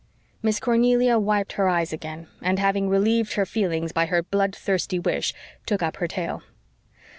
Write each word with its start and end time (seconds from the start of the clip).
Miss 0.41 0.59
Cornelia 0.59 1.19
wiped 1.19 1.51
her 1.51 1.69
eyes 1.69 1.93
again 1.93 2.25
and 2.41 2.57
having 2.57 2.89
relieved 2.89 3.33
her 3.33 3.45
feelings 3.45 3.91
by 3.91 4.07
her 4.07 4.23
blood 4.23 4.55
thirsty 4.55 4.97
wish, 4.97 5.31
took 5.67 5.83
up 5.83 5.97
her 5.97 6.07
tale. 6.07 6.41